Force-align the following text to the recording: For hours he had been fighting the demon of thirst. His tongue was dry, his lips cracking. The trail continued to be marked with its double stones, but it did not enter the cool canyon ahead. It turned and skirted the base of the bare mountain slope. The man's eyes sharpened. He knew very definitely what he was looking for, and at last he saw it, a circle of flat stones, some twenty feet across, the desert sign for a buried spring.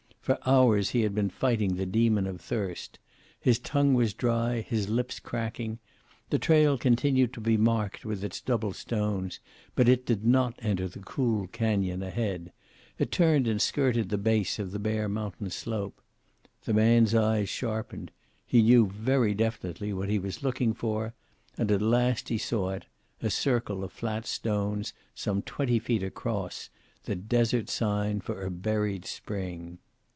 For 0.23 0.37
hours 0.45 0.89
he 0.91 1.01
had 1.01 1.15
been 1.15 1.31
fighting 1.31 1.75
the 1.77 1.85
demon 1.87 2.27
of 2.27 2.39
thirst. 2.41 2.99
His 3.39 3.57
tongue 3.57 3.95
was 3.95 4.13
dry, 4.13 4.61
his 4.61 4.87
lips 4.87 5.19
cracking. 5.19 5.79
The 6.29 6.37
trail 6.37 6.77
continued 6.77 7.33
to 7.33 7.41
be 7.41 7.57
marked 7.57 8.05
with 8.05 8.23
its 8.23 8.39
double 8.39 8.71
stones, 8.71 9.39
but 9.75 9.89
it 9.89 10.05
did 10.05 10.23
not 10.23 10.53
enter 10.61 10.87
the 10.87 10.99
cool 10.99 11.47
canyon 11.47 12.03
ahead. 12.03 12.51
It 12.99 13.11
turned 13.11 13.47
and 13.47 13.59
skirted 13.59 14.09
the 14.09 14.19
base 14.19 14.59
of 14.59 14.69
the 14.71 14.77
bare 14.77 15.09
mountain 15.09 15.49
slope. 15.49 15.99
The 16.65 16.73
man's 16.75 17.15
eyes 17.15 17.49
sharpened. 17.49 18.11
He 18.45 18.61
knew 18.61 18.89
very 18.91 19.33
definitely 19.33 19.91
what 19.91 20.07
he 20.09 20.19
was 20.19 20.43
looking 20.43 20.75
for, 20.75 21.15
and 21.57 21.71
at 21.71 21.81
last 21.81 22.29
he 22.29 22.37
saw 22.37 22.69
it, 22.69 22.85
a 23.23 23.31
circle 23.31 23.83
of 23.83 23.91
flat 23.91 24.27
stones, 24.27 24.93
some 25.15 25.41
twenty 25.41 25.79
feet 25.79 26.03
across, 26.03 26.69
the 27.05 27.15
desert 27.15 27.69
sign 27.69 28.21
for 28.21 28.43
a 28.43 28.51
buried 28.51 29.05
spring. 29.05 29.79